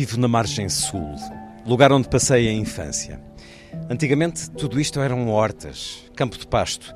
[0.00, 1.14] Vivo na margem sul,
[1.66, 3.20] lugar onde passei a infância.
[3.90, 6.94] Antigamente tudo isto eram hortas, campo de pasto.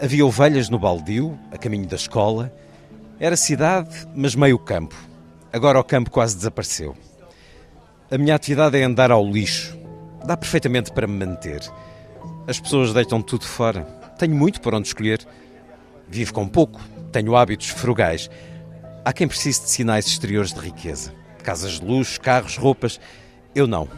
[0.00, 2.50] Havia ovelhas no baldio, a caminho da escola.
[3.20, 4.96] Era cidade, mas meio campo.
[5.52, 6.96] Agora o campo quase desapareceu.
[8.10, 9.78] A minha atividade é andar ao lixo.
[10.24, 11.60] Dá perfeitamente para me manter.
[12.48, 13.82] As pessoas deitam tudo fora.
[14.18, 15.28] Tenho muito por onde escolher.
[16.08, 16.80] Vivo com pouco,
[17.12, 18.30] tenho hábitos frugais.
[19.04, 22.98] Há quem precise de sinais exteriores de riqueza casas de luxo, carros, roupas.
[23.54, 23.88] Eu não.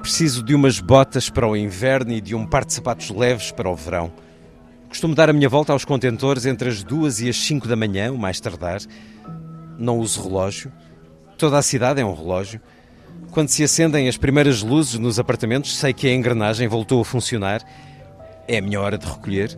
[0.00, 3.70] Preciso de umas botas para o inverno e de um par de sapatos leves para
[3.70, 4.12] o verão.
[4.88, 8.10] Costumo dar a minha volta aos contentores entre as duas e as cinco da manhã,
[8.10, 8.80] o mais tardar.
[9.78, 10.72] Não uso relógio.
[11.38, 12.60] Toda a cidade é um relógio.
[13.30, 17.62] Quando se acendem as primeiras luzes nos apartamentos, sei que a engrenagem voltou a funcionar.
[18.48, 19.56] É a minha hora de recolher.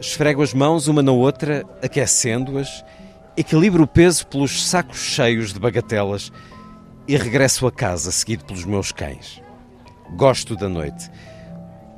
[0.00, 2.84] Esfrego as mãos uma na outra, aquecendo-as
[3.36, 6.32] equilibro o peso pelos sacos cheios de bagatelas
[7.06, 9.40] e regresso a casa, seguido pelos meus cães.
[10.16, 11.10] Gosto da noite.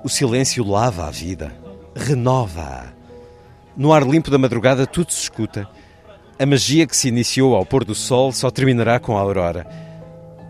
[0.03, 1.55] O silêncio lava a vida,
[1.95, 2.93] renova-a.
[3.77, 5.69] No ar limpo da madrugada tudo se escuta.
[6.39, 9.67] A magia que se iniciou ao pôr do sol só terminará com a aurora.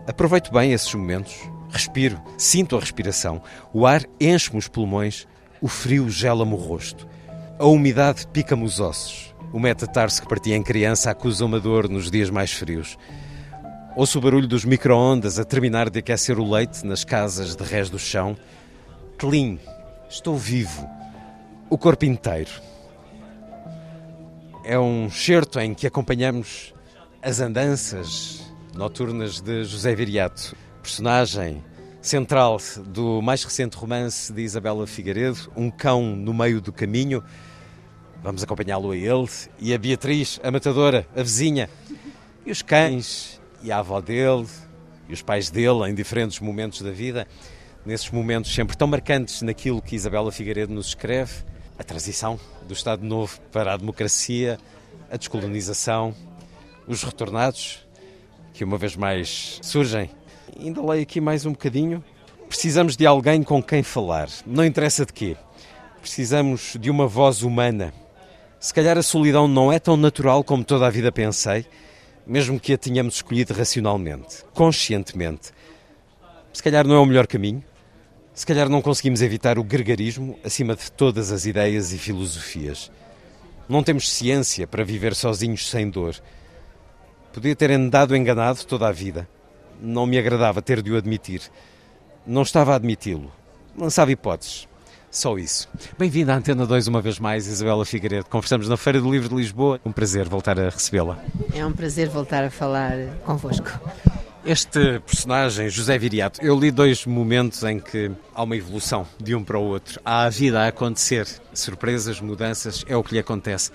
[0.07, 1.35] Aproveito bem esses momentos.
[1.69, 3.41] Respiro, sinto a respiração.
[3.71, 5.27] O ar enche-me os pulmões,
[5.61, 7.07] o frio gela-me o rosto.
[7.59, 9.28] A umidade pica-me os ossos.
[9.51, 12.97] O metatarso que partia em criança acusa uma dor nos dias mais frios.
[13.95, 17.89] Ouço o barulho dos micro-ondas a terminar de aquecer o leite nas casas de rés
[17.89, 18.37] do chão.
[19.17, 19.59] Tlim,
[20.07, 20.87] estou vivo.
[21.67, 22.51] O corpo inteiro.
[24.63, 26.73] É um certo em que acompanhamos
[27.21, 31.63] as andanças noturnas de José Viriato, personagem
[32.01, 37.23] central do mais recente romance de Isabela Figueiredo, Um Cão no Meio do Caminho,
[38.21, 41.69] Vamos acompanhá-lo a ele e a Beatriz, a matadora, a vizinha,
[42.45, 44.45] e os cães, e a avó dele,
[45.07, 47.25] e os pais dele em diferentes momentos da vida,
[47.85, 51.43] nesses momentos sempre tão marcantes naquilo que Isabela Figueiredo nos escreve,
[51.77, 52.37] a transição
[52.67, 54.59] do Estado Novo para a democracia,
[55.09, 56.13] a descolonização,
[56.85, 57.87] os retornados,
[58.53, 60.09] que uma vez mais surgem.
[60.59, 62.03] Ainda leio aqui mais um bocadinho.
[62.49, 65.37] Precisamos de alguém com quem falar, não interessa de quê.
[66.01, 67.93] Precisamos de uma voz humana
[68.59, 71.65] se calhar a solidão não é tão natural como toda a vida pensei,
[72.27, 75.51] mesmo que a tenhamos escolhido racionalmente, conscientemente.
[76.53, 77.63] Se calhar não é o melhor caminho.
[78.33, 82.91] Se calhar não conseguimos evitar o gregarismo acima de todas as ideias e filosofias.
[83.67, 86.15] Não temos ciência para viver sozinhos sem dor.
[87.33, 89.27] Podia ter andado enganado toda a vida.
[89.81, 91.41] Não me agradava ter de o admitir.
[92.25, 93.31] Não estava a admiti-lo.
[93.77, 94.68] Lançava hipóteses.
[95.11, 95.67] Só isso.
[95.97, 98.25] Bem-vinda à Antena 2 uma vez mais, Isabela Figueiredo.
[98.25, 99.79] Conversamos na Feira do Livro de Lisboa.
[99.83, 101.17] Um prazer voltar a recebê-la.
[101.53, 102.93] É um prazer voltar a falar
[103.25, 103.67] convosco.
[104.45, 109.43] Este personagem, José Viriato, eu li dois momentos em que há uma evolução de um
[109.43, 109.99] para o outro.
[110.05, 113.71] Há a vida a acontecer, surpresas, mudanças, é o que lhe acontece.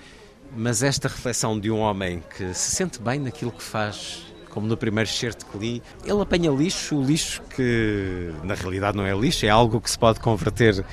[0.55, 4.77] Mas esta reflexão de um homem que se sente bem naquilo que faz, como no
[4.77, 9.45] primeiro certo que li, ele apanha lixo, o lixo que na realidade não é lixo,
[9.45, 10.83] é algo que se pode converter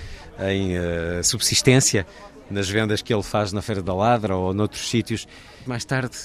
[0.40, 2.06] em uh, subsistência
[2.50, 5.26] nas vendas que ele faz na Feira da Ladra ou noutros sítios.
[5.66, 6.16] Mais tarde,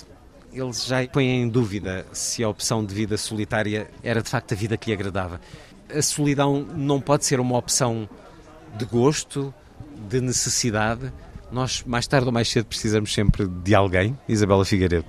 [0.51, 4.55] ele já põe em dúvida se a opção de vida solitária era de facto a
[4.55, 5.39] vida que lhe agradava.
[5.93, 8.09] A solidão não pode ser uma opção
[8.77, 9.53] de gosto,
[10.09, 11.11] de necessidade.
[11.49, 14.17] Nós, mais tarde ou mais cedo, precisamos sempre de alguém.
[14.27, 15.05] Isabela Figueiredo.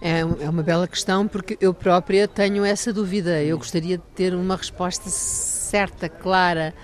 [0.00, 3.42] É, é uma bela questão, porque eu própria tenho essa dúvida.
[3.42, 6.74] Eu gostaria de ter uma resposta certa, clara,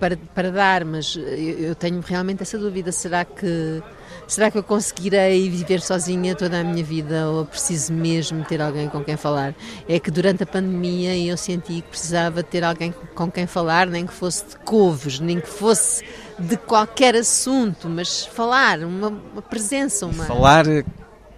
[0.00, 2.90] para, para dar, mas eu, eu tenho realmente essa dúvida.
[2.90, 3.82] Será que,
[4.26, 8.88] será que eu conseguirei viver sozinha toda a minha vida ou preciso mesmo ter alguém
[8.88, 9.54] com quem falar?
[9.86, 14.06] É que durante a pandemia eu senti que precisava ter alguém com quem falar, nem
[14.06, 16.02] que fosse de couves, nem que fosse
[16.38, 20.24] de qualquer assunto, mas falar, uma, uma presença, uma...
[20.24, 20.64] Falar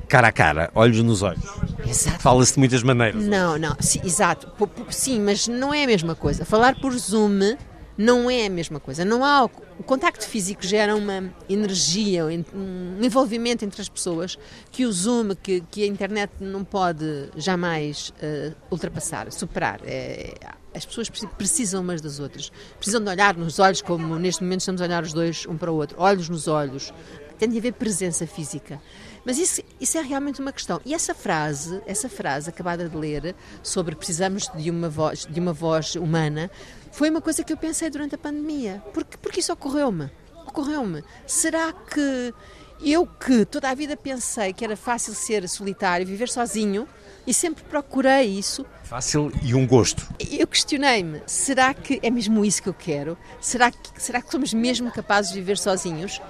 [0.08, 1.42] cara a cara, olhos nos olhos.
[1.86, 2.20] Exato.
[2.20, 3.24] Fala-se de muitas maneiras.
[3.24, 4.46] Não, não, sim, exato.
[4.90, 6.44] Sim, mas não é a mesma coisa.
[6.44, 7.56] Falar por Zoom
[7.96, 9.04] não é a mesma coisa.
[9.04, 14.38] Não há o contacto físico gera uma energia, um envolvimento entre as pessoas
[14.70, 19.80] que o Zoom, que, que a internet não pode jamais uh, ultrapassar, superar.
[19.84, 20.34] É,
[20.74, 22.50] as pessoas precisam umas das outras.
[22.76, 25.70] Precisam de olhar nos olhos, como neste momento estamos a olhar os dois um para
[25.70, 25.96] o outro.
[26.00, 26.92] Olhos nos olhos.
[27.38, 28.80] Tem de haver presença física.
[29.24, 30.80] Mas isso, isso é realmente uma questão.
[30.84, 35.52] E essa frase, essa frase acabada de ler sobre precisamos de uma voz, de uma
[35.52, 36.50] voz humana,
[36.92, 38.82] foi uma coisa que eu pensei durante a pandemia.
[38.92, 40.10] Porque, porque isso ocorreu-me.
[40.46, 41.02] Ocorreu-me.
[41.26, 42.32] Será que
[42.84, 46.86] eu que toda a vida pensei que era fácil ser solitário, viver sozinho,
[47.26, 48.66] e sempre procurei isso.
[48.82, 50.06] Fácil e um gosto.
[50.30, 53.16] Eu questionei-me: será que é mesmo isso que eu quero?
[53.40, 56.20] Será que, será que somos mesmo capazes de viver sozinhos?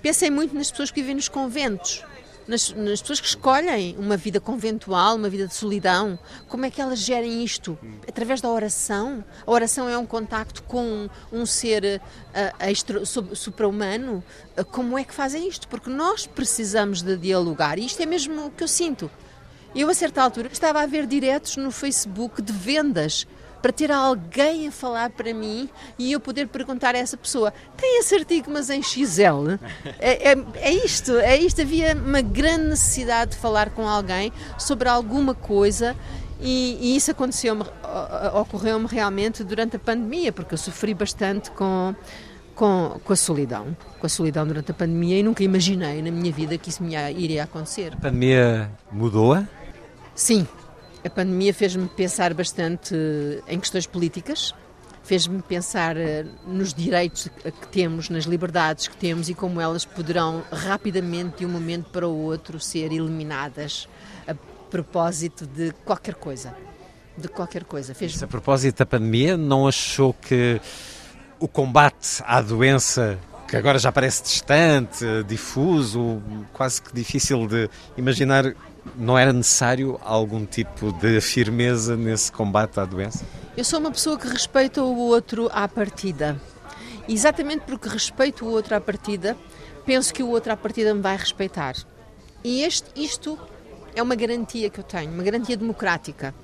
[0.00, 2.04] Pensei muito nas pessoas que vivem nos conventos
[2.46, 6.80] nas, nas, pessoas que escolhem uma vida conventual, uma vida de solidão, como é que
[6.80, 7.78] elas gerem isto?
[8.08, 9.24] Através da oração?
[9.46, 12.00] A oração é um contacto com um ser
[12.34, 14.22] uh, supra-humano?
[14.56, 15.68] Uh, como é que fazem isto?
[15.68, 19.10] Porque nós precisamos de dialogar e isto é mesmo o que eu sinto.
[19.74, 23.26] Eu, a certa altura, estava a ver diretos no Facebook de vendas
[23.66, 25.68] para ter alguém a falar para mim
[25.98, 29.58] e eu poder perguntar a essa pessoa: tem esse artigo, mas em XL?
[29.98, 31.62] É, é, é isto, é isto.
[31.62, 35.96] Havia uma grande necessidade de falar com alguém sobre alguma coisa.
[36.40, 37.58] E, e isso aconteceu
[38.34, 41.92] ocorreu-me realmente durante a pandemia, porque eu sofri bastante com,
[42.54, 46.30] com, com, a solidão, com a solidão durante a pandemia e nunca imaginei na minha
[46.30, 47.94] vida que isso me iria acontecer.
[47.94, 49.44] A pandemia mudou-a?
[50.14, 50.46] Sim,
[51.06, 52.94] a pandemia fez-me pensar bastante
[53.46, 54.52] em questões políticas,
[55.04, 60.42] fez-me pensar eh, nos direitos que temos, nas liberdades que temos e como elas poderão
[60.50, 63.88] rapidamente, de um momento para o outro, ser eliminadas
[64.26, 64.34] a
[64.68, 66.52] propósito de qualquer coisa.
[67.16, 67.94] De qualquer coisa.
[67.94, 70.60] Fez a propósito da pandemia, não achou que
[71.38, 73.16] o combate à doença
[73.46, 76.20] que agora já parece distante, difuso,
[76.52, 78.52] quase que difícil de imaginar
[78.94, 83.24] não era necessário algum tipo de firmeza nesse combate à doença?
[83.56, 86.40] Eu sou uma pessoa que respeita o outro à partida.
[87.08, 89.36] Exatamente porque respeito o outro à partida,
[89.84, 91.74] penso que o outro à partida me vai respeitar.
[92.44, 93.38] E este, isto
[93.94, 96.34] é uma garantia que eu tenho, uma garantia democrática.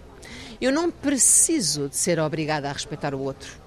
[0.61, 3.62] Eu não preciso de ser obrigada a respeitar o outro.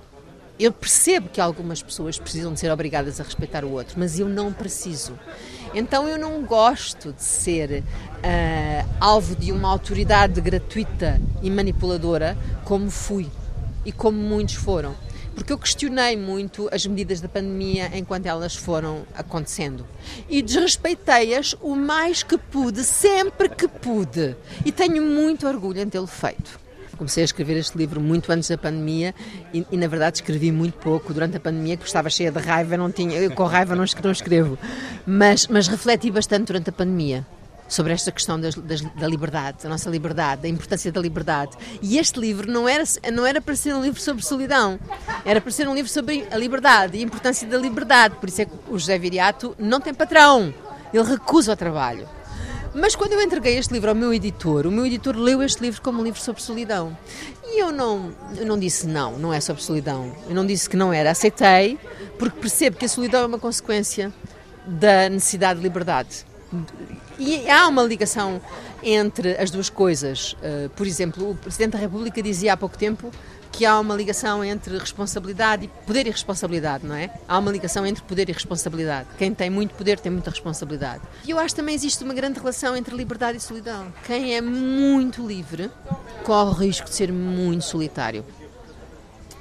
[0.57, 4.29] Eu percebo que algumas pessoas precisam de ser obrigadas a respeitar o outro, mas eu
[4.29, 5.19] não preciso.
[5.73, 12.89] Então eu não gosto de ser uh, alvo de uma autoridade gratuita e manipuladora como
[12.89, 13.29] fui
[13.83, 14.95] e como muitos foram.
[15.35, 19.85] Porque eu questionei muito as medidas da pandemia enquanto elas foram acontecendo.
[20.29, 24.37] E desrespeitei-as o mais que pude, sempre que pude.
[24.63, 26.64] E tenho muito orgulho em tê-lo feito.
[26.97, 29.13] Comecei a escrever este livro muito antes da pandemia
[29.53, 32.77] e, e, na verdade escrevi muito pouco durante a pandemia, porque estava cheia de raiva,
[32.77, 34.57] não tinha, eu com raiva não escrevo,
[35.05, 37.25] mas, mas refleti bastante durante a pandemia
[37.67, 41.51] sobre esta questão das, das, da liberdade, da nossa liberdade, da importância da liberdade.
[41.81, 44.79] E este livro não era, não era para ser um livro sobre solidão,
[45.25, 48.15] era para ser um livro sobre a liberdade e a importância da liberdade.
[48.15, 50.53] Por isso é que o José Viriato não tem patrão,
[50.93, 52.07] ele recusa o trabalho.
[52.77, 55.81] Mas quando eu entreguei este livro ao meu editor, o meu editor leu este livro
[55.81, 56.95] como um livro sobre solidão.
[57.45, 60.13] E eu não, eu não disse não, não é sobre solidão.
[60.27, 61.11] Eu não disse que não era.
[61.11, 61.79] Aceitei,
[62.19, 64.13] porque percebo que a solidão é uma consequência
[64.67, 66.25] da necessidade de liberdade.
[67.17, 68.41] E há uma ligação
[68.83, 70.33] entre as duas coisas.
[70.33, 73.09] Uh, por exemplo, o Presidente da República dizia há pouco tempo
[73.55, 77.09] que há uma ligação entre responsabilidade e poder e responsabilidade, não é?
[77.25, 79.07] Há uma ligação entre poder e responsabilidade.
[79.17, 81.01] Quem tem muito poder tem muita responsabilidade.
[81.25, 83.93] E eu acho que também existe uma grande relação entre liberdade e solidão.
[84.05, 85.71] Quem é muito livre
[86.25, 88.25] corre o risco de ser muito solitário.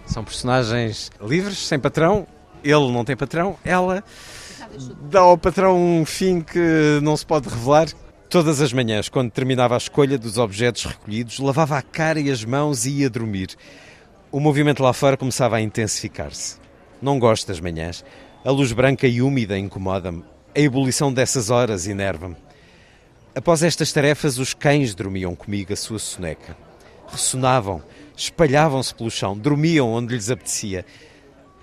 [0.06, 2.26] São personagens livres, sem patrão.
[2.62, 4.02] Ele não tem patrão, ela
[5.10, 7.88] dá ao patrão um fim que não se pode revelar.
[8.30, 12.44] Todas as manhãs, quando terminava a escolha dos objetos recolhidos, lavava a cara e as
[12.44, 13.50] mãos e ia dormir.
[14.34, 16.56] O movimento lá fora começava a intensificar-se.
[17.00, 18.04] Não gosto das manhãs.
[18.44, 20.24] A luz branca e úmida incomoda-me.
[20.52, 22.34] A ebulição dessas horas enerva-me.
[23.32, 26.56] Após estas tarefas, os cães dormiam comigo a sua soneca.
[27.06, 27.80] Ressonavam,
[28.16, 30.84] espalhavam-se pelo chão, dormiam onde lhes apetecia.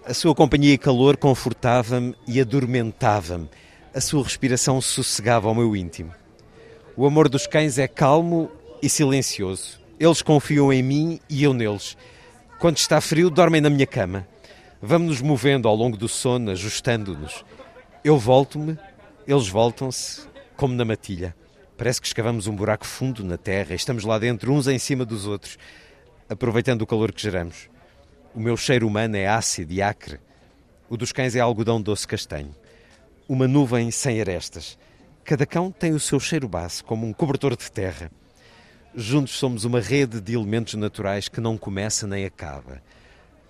[0.05, 3.49] A sua companhia e calor confortava-me e adormentava-me.
[3.93, 6.13] A sua respiração sossegava ao meu íntimo.
[6.95, 8.49] O amor dos cães é calmo
[8.81, 9.77] e silencioso.
[9.99, 11.97] Eles confiam em mim e eu neles.
[12.61, 14.27] Quando está frio, dormem na minha cama.
[14.79, 17.43] Vamos-nos movendo ao longo do sono, ajustando-nos.
[18.03, 18.77] Eu volto-me,
[19.25, 21.35] eles voltam-se, como na matilha.
[21.75, 25.03] Parece que escavamos um buraco fundo na terra e estamos lá dentro, uns em cima
[25.03, 25.57] dos outros,
[26.29, 27.67] aproveitando o calor que geramos.
[28.31, 30.19] O meu cheiro humano é ácido e acre.
[30.87, 32.55] O dos cães é algodão doce castanho.
[33.27, 34.77] Uma nuvem sem arestas.
[35.23, 38.11] Cada cão tem o seu cheiro base, como um cobertor de terra.
[38.93, 42.81] Juntos somos uma rede de elementos naturais que não começa nem acaba.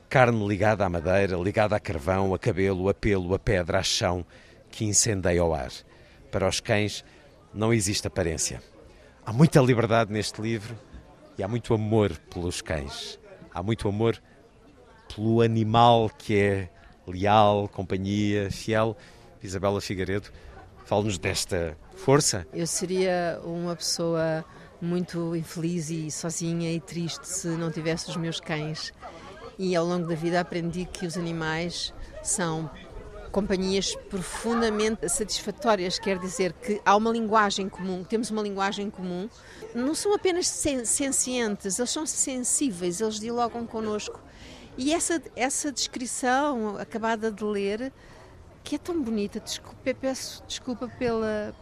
[0.07, 4.23] Carne ligada à madeira, ligada a carvão, a cabelo, a pelo, a pedra, a chão,
[4.69, 5.71] que incendeia o ar.
[6.31, 7.03] Para os cães,
[7.51, 8.61] não existe aparência.
[9.25, 10.77] Há muita liberdade neste livro
[11.35, 13.19] e há muito amor pelos cães.
[13.51, 14.21] Há muito amor
[15.15, 16.69] pelo animal que é
[17.07, 18.95] leal, companhia, fiel.
[19.41, 20.29] Isabela Figueiredo,
[20.85, 22.45] fale-nos desta força.
[22.53, 24.45] Eu seria uma pessoa
[24.81, 28.91] muito infeliz e sozinha e triste se não tivesse os meus cães.
[29.57, 32.69] E ao longo da vida aprendi que os animais são
[33.31, 39.29] companhias profundamente satisfatórias, quer dizer que há uma linguagem comum, temos uma linguagem comum,
[39.73, 44.19] não são apenas sen sencientes, eles são sensíveis, eles dialogam connosco.
[44.77, 47.93] E essa, essa descrição acabada de ler,
[48.63, 51.53] que é tão bonita, desculpa, peço desculpa pela.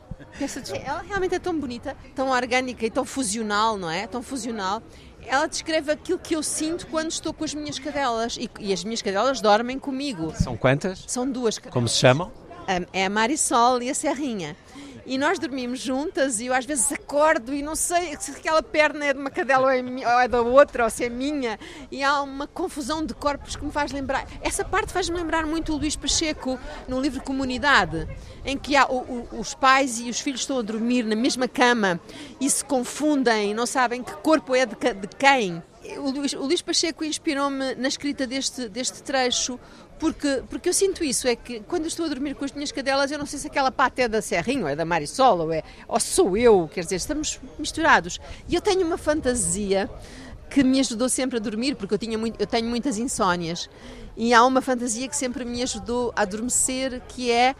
[0.83, 4.07] Ela realmente é tão bonita, tão orgânica e tão fusional, não é?
[4.07, 4.81] Tão fusional
[5.25, 8.83] ela descreve aquilo que eu sinto quando estou com as minhas cadelas e, e as
[8.83, 10.33] minhas cadelas dormem comigo.
[10.35, 11.03] São quantas?
[11.07, 11.73] São duas cadelas.
[11.73, 12.31] Como se chamam?
[12.93, 14.55] É a Marisol e a Serrinha.
[15.05, 19.05] E nós dormimos juntas e eu às vezes acordo e não sei se aquela perna
[19.05, 21.59] é de uma cadela ou é, ou é da outra ou se é minha.
[21.91, 24.27] E há uma confusão de corpos que me faz lembrar.
[24.41, 28.07] Essa parte faz-me lembrar muito o Luís Pacheco no livro Comunidade,
[28.45, 31.47] em que há, o, o, os pais e os filhos estão a dormir na mesma
[31.47, 31.99] cama
[32.39, 35.63] e se confundem, não sabem que corpo é de, de quem.
[35.97, 39.59] O Luís, Pacheco inspirou-me na escrita deste, deste trecho
[39.99, 43.11] porque, porque eu sinto isso, é que quando estou a dormir com as minhas cadelas,
[43.11, 45.99] eu não sei se aquela pata é da Serrinho, é da Marisol, ou, é, ou
[45.99, 48.17] sou eu, quer dizer, estamos misturados.
[48.47, 49.89] E eu tenho uma fantasia
[50.49, 53.69] que me ajudou sempre a dormir, porque eu, tinha muito, eu tenho muitas insónias,
[54.15, 57.53] e há uma fantasia que sempre me ajudou a adormecer, que é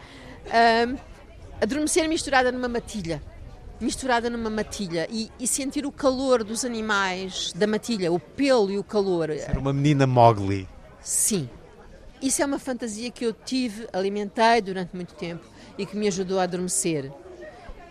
[0.46, 0.98] uh,
[1.60, 3.22] adormecer misturada numa matilha
[3.80, 8.78] misturada numa matilha e, e, sentir o calor dos animais da matilha, o pelo e
[8.78, 9.30] o calor.
[9.30, 10.68] Ser uma menina Mowgli.
[11.00, 11.48] Sim,
[12.20, 15.44] isso é uma fantasia que eu tive, alimentei durante muito tempo
[15.78, 17.10] e que me ajudou a adormecer.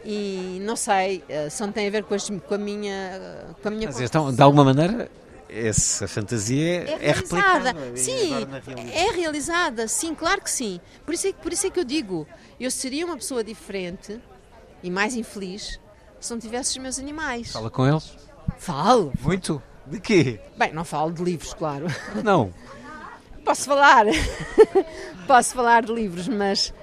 [0.05, 3.47] E não sei, eh, só tem a ver com, as, com a minha.
[3.61, 5.11] Com a minha Mas então, de alguma maneira,
[5.49, 7.75] essa fantasia é, é realizada.
[7.95, 8.47] Sim,
[8.93, 10.79] é realizada, sim, claro que sim.
[11.05, 12.27] Por isso, é, por isso é que eu digo,
[12.59, 14.21] eu seria uma pessoa diferente
[14.83, 15.79] e mais infeliz
[16.19, 17.51] se não tivesse os meus animais.
[17.51, 18.15] Fala com eles?
[18.57, 19.13] Falo.
[19.21, 19.61] Muito?
[19.85, 20.39] De quê?
[20.57, 21.87] Bem, não falo de livros, claro.
[22.23, 22.53] Não.
[23.43, 24.05] Posso falar,
[25.25, 26.73] posso falar de livros, mas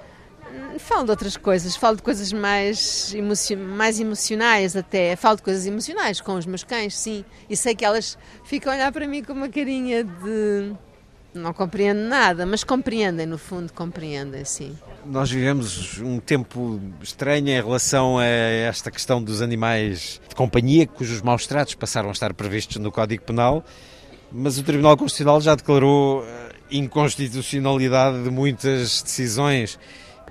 [0.79, 5.65] falo de outras coisas, falo de coisas mais, emocio mais emocionais até, falo de coisas
[5.65, 9.23] emocionais com os meus cães, sim, e sei que elas ficam a olhar para mim
[9.23, 10.73] com uma carinha de
[11.37, 14.75] não compreendo nada, mas compreendem, no fundo compreendem, sim.
[15.05, 21.21] Nós vivemos um tempo estranho em relação a esta questão dos animais de companhia, cujos
[21.21, 23.63] maus tratos passaram a estar previstos no Código Penal,
[24.31, 29.79] mas o Tribunal Constitucional já declarou eh, inconstitucionalidade de muitas decisões.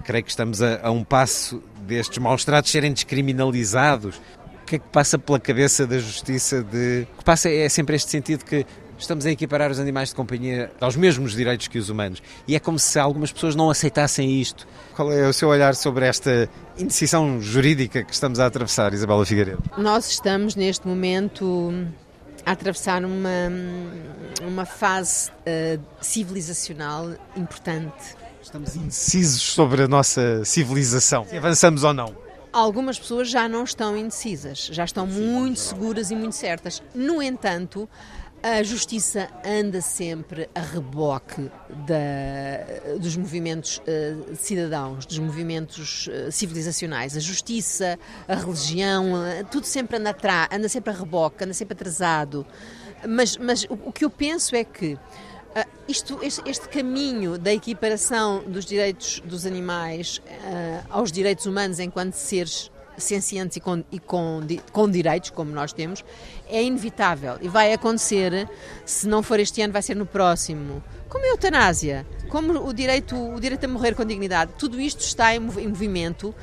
[0.04, 4.20] Creio que estamos a, a um passo destes maus tratos serem descriminalizados.
[4.62, 7.06] O que é que passa pela cabeça da justiça de.
[7.14, 8.66] O que passa é sempre este sentido que
[8.98, 12.22] estamos a equiparar os animais de companhia aos mesmos direitos que os humanos.
[12.46, 14.66] E é como se algumas pessoas não aceitassem isto.
[14.94, 16.48] Qual é o seu olhar sobre esta
[16.78, 19.62] indecisão jurídica que estamos a atravessar, Isabela Figueiredo?
[19.76, 21.72] Nós estamos neste momento
[22.44, 23.50] a atravessar uma,
[24.42, 28.14] uma fase uh, civilizacional importante.
[28.40, 32.14] Estamos indecisos sobre a nossa civilização, se avançamos ou não.
[32.52, 36.80] Algumas pessoas já não estão indecisas, já estão muito seguras e muito certas.
[36.94, 37.88] No entanto,
[38.42, 41.50] a justiça anda sempre a reboque
[41.86, 47.16] da, dos movimentos uh, cidadãos, dos movimentos uh, civilizacionais.
[47.16, 51.74] A justiça, a religião, uh, tudo sempre anda atrás, anda sempre a reboque, anda sempre
[51.74, 52.46] atrasado.
[53.06, 54.98] Mas, mas o, o que eu penso é que
[55.88, 60.20] isto, este, este, caminho da equiparação dos direitos dos animais
[60.90, 64.40] aos direitos humanos enquanto seres sencientes e, com, e com,
[64.72, 66.04] com direitos, como nós temos,
[66.48, 68.48] é inevitável e vai acontecer,
[68.84, 70.82] se não for este ano, vai ser no próximo.
[71.08, 75.34] Como a eutanásia, como o direito, o direito a morrer com dignidade, tudo isto está
[75.34, 76.34] em, em movimento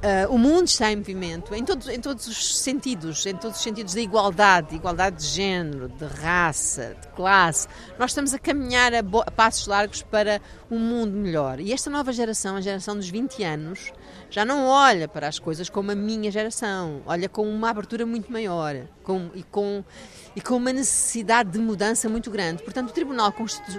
[0.00, 3.62] Uh, o mundo está em movimento em todos, em todos os sentidos, em todos os
[3.62, 7.68] sentidos da igualdade, igualdade de género, de raça, de classe.
[7.98, 10.40] Nós estamos a caminhar a, a, passos largos para
[10.70, 11.60] um mundo melhor.
[11.60, 13.92] E esta nova geração, a geração dos 20 anos,
[14.30, 18.32] já não olha para as coisas como a minha geração, olha com uma abertura muito
[18.32, 19.84] maior com, e, com,
[20.34, 22.62] e com uma necessidade de mudança muito grande.
[22.62, 23.34] Portanto, o Tribunal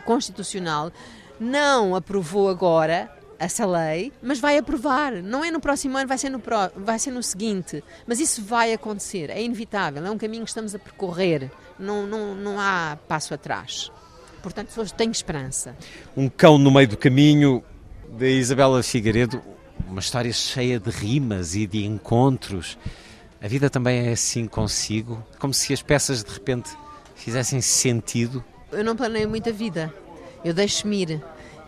[0.05, 0.91] Constitucional
[1.39, 3.09] não aprovou agora
[3.41, 5.13] essa lei, mas vai aprovar.
[5.13, 7.83] Não é no próximo ano, vai ser no, pro, vai ser no seguinte.
[8.05, 11.49] Mas isso vai acontecer, é inevitável, é um caminho que estamos a percorrer.
[11.79, 13.91] Não, não, não há passo atrás.
[14.43, 15.75] Portanto, tenho esperança.
[16.15, 17.63] Um cão no meio do caminho,
[18.11, 19.41] da Isabela Figueiredo,
[19.87, 22.77] uma história cheia de rimas e de encontros.
[23.41, 26.69] A vida também é assim consigo, como se as peças de repente
[27.15, 28.43] fizessem sentido.
[28.71, 29.91] Eu não planeio muita vida,
[30.45, 31.21] eu deixo-me ir.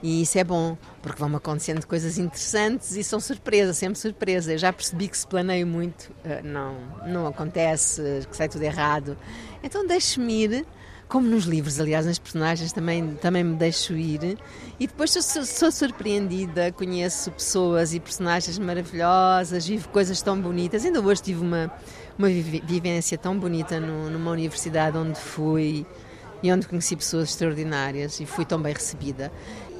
[0.04, 4.52] E isso é bom, porque vão-me acontecendo coisas interessantes e são surpresas, sempre surpresa.
[4.52, 6.76] Eu já percebi que se planeio muito, eh, não,
[7.08, 9.18] não acontece, que sai tudo errado.
[9.64, 10.66] Então deixe-me ir,
[11.08, 14.38] como nos livros, aliás, nas personagens também, também me deixo ir.
[14.78, 20.84] E depois sou, sou surpreendida, conheço pessoas e personagens maravilhosas, vivo coisas tão bonitas.
[20.84, 21.72] Ainda hoje tive uma,
[22.20, 25.86] uma vivência tão bonita no, numa universidade onde fui
[26.44, 29.32] e onde conheci pessoas extraordinárias e fui tão bem recebida.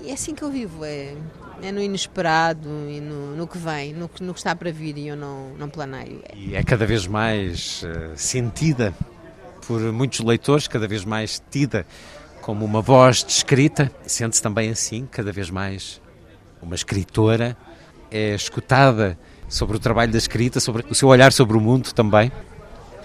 [0.02, 1.14] E é assim que eu vivo, é,
[1.62, 5.10] é no inesperado e no, no que vem, no, no, que está para vir e
[5.10, 6.22] eu não, não planeio.
[6.34, 8.94] E é cada vez mais uh, sentida
[9.68, 11.86] por muitos leitores, cada vez mais tida
[12.42, 13.92] como uma voz de escrita.
[14.06, 16.02] Sente-se também assim, cada vez mais
[16.62, 17.58] uma escritora,
[18.10, 19.18] é escutada
[19.48, 22.32] sobre o trabalho da escrita, sobre o seu olhar sobre o mundo também.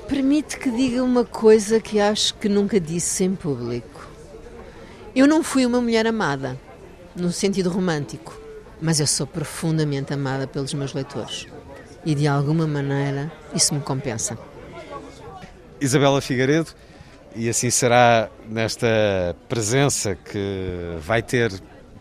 [0.09, 4.09] Permite que diga uma coisa que acho que nunca disse em público.
[5.15, 6.59] Eu não fui uma mulher amada
[7.15, 8.39] no sentido romântico,
[8.81, 11.47] mas eu sou profundamente amada pelos meus leitores
[12.05, 14.39] e de alguma maneira isso me compensa.
[15.81, 16.71] Isabela Figueiredo,
[17.37, 21.53] e assim será nesta presença que vai ter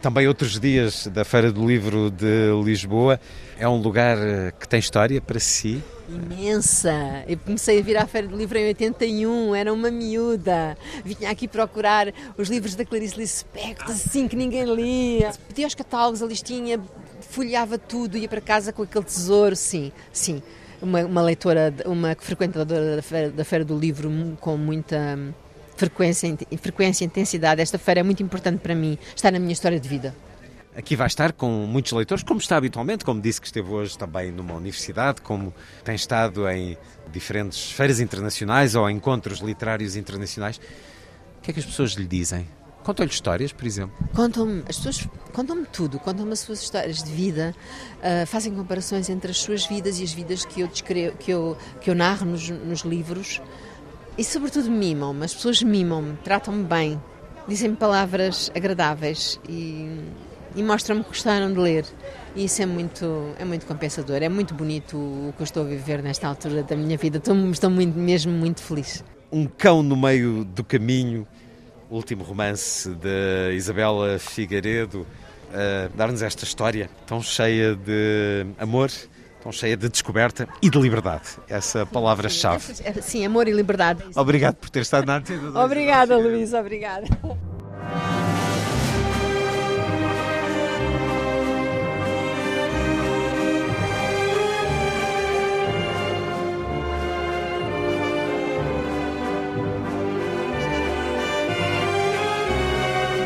[0.01, 3.19] também outros dias da Feira do Livro de Lisboa.
[3.57, 5.83] É um lugar eh, que tem história para si?
[6.07, 7.23] Imensa!
[7.27, 10.77] Eu comecei a vir à Feira do Livro em 81, era uma miúda.
[11.03, 15.31] Vinha aqui procurar os livros da Clarice Lispector, assim que ninguém lia.
[15.47, 16.79] Pedia aos catálogos, a listinha,
[17.19, 20.41] folheava tudo, ia para casa com aquele tesouro, sim, sim.
[20.81, 25.17] Uma, uma leitora, uma frequentadora da Feira, da Feira do Livro com muita
[25.77, 27.61] frequência, frequência e intensidade.
[27.61, 30.13] Esta feira é muito importante para mim, está na minha história de vida.
[30.75, 34.31] Aqui vai estar com muitos leitores, como está habitualmente, como disse que esteve hoje também
[34.31, 35.51] numa universidade, como
[35.83, 36.77] tem estado em
[37.11, 40.57] diferentes feiras internacionais ou encontros literários internacionais.
[40.57, 42.47] O que é que as pessoas lhe dizem?
[42.83, 44.07] Contam-lhe histórias, por exemplo?
[44.13, 47.55] Contam-me, as pessoas contam-me tudo, contam-me as suas histórias de vida,
[47.97, 51.57] uh, fazem comparações entre as suas vidas e as vidas que eu, descrevo, que eu,
[51.81, 53.41] que eu narro nos, nos livros.
[54.17, 56.99] E sobretudo mimam-me, as pessoas mimam-me, tratam-me bem,
[57.47, 60.01] dizem-me palavras agradáveis e,
[60.55, 61.85] e mostram-me que gostaram de ler.
[62.35, 65.67] E isso é muito, é muito compensador, é muito bonito o que eu estou a
[65.67, 67.19] viver nesta altura da minha vida.
[67.19, 69.03] Estou, estou muito, mesmo muito feliz.
[69.31, 71.27] Um cão no meio do caminho,
[71.87, 78.89] último romance de Isabela Figueiredo, uh, dar-nos esta história tão cheia de amor
[79.47, 81.23] tão cheia de descoberta e de liberdade.
[81.47, 82.73] Essa palavra-chave.
[83.01, 84.03] Sim, amor e liberdade.
[84.13, 85.63] Obrigado por ter estado na antena.
[85.63, 87.07] Obrigada, Luís, obrigada.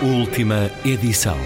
[0.04, 1.38] Última edição.